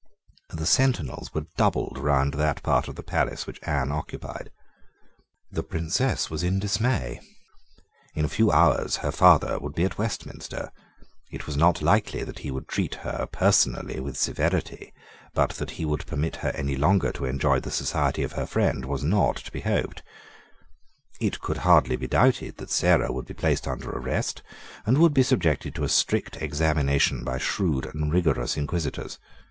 [0.49, 4.49] The sentinels were doubled round that part of the palace which Anne occupied.
[5.51, 7.19] The Princess was in dismay.
[8.15, 10.71] In a few hours her father would be at Westminster.
[11.29, 14.91] It was not likely that he would treat her personally with severity;
[15.35, 18.85] but that he would permit her any longer to enjoy the society of her friend
[18.85, 20.01] was not to be hoped.
[21.19, 24.41] It could hardly be doubted that Sarah would be placed under arrest
[24.83, 29.19] and would be subjected to a strict examination by shrewd and rigorous inquisitors.